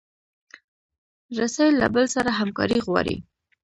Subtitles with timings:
[1.39, 3.15] رسۍ له بل سره همکاري غواړي.